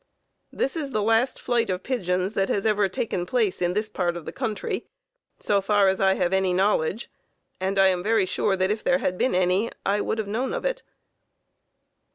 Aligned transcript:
This 0.51 0.75
is 0.75 0.89
the 0.89 1.03
last 1.03 1.39
flight 1.39 1.69
of 1.69 1.83
pigeons 1.83 2.33
that 2.33 2.49
has 2.49 2.65
ever 2.65 2.89
taken 2.89 3.23
place 3.27 3.61
in 3.61 3.75
this 3.75 3.87
part 3.87 4.17
of 4.17 4.25
the 4.25 4.31
country, 4.31 4.87
so 5.37 5.61
far 5.61 5.89
as 5.89 6.01
I 6.01 6.15
have 6.15 6.33
any 6.33 6.53
knowledge, 6.53 7.07
and 7.59 7.77
I 7.77 7.89
am 7.89 8.01
very 8.01 8.25
sure 8.25 8.55
that 8.55 8.71
if 8.71 8.83
there 8.83 8.97
had 8.97 9.15
been 9.15 9.35
any 9.35 9.69
I 9.85 10.01
would 10.01 10.17
have 10.17 10.25
known 10.27 10.55
it. 10.65 10.81